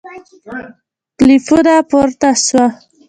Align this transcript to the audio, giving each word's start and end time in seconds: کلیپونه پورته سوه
کلیپونه 1.17 1.73
پورته 1.89 2.29
سوه 2.45 2.65